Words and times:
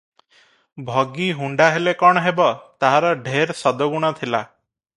ଭଗି 0.87 1.27
ହୁଣ୍ତା 1.41 1.67
ହେଲେ 1.75 1.93
କଣ 1.99 2.25
ହେବ, 2.29 2.49
ତାହାର 2.85 3.13
ଢେର 3.29 3.59
ସଦଗୁଣ 3.61 4.13
ଥିଲା। 4.23 4.45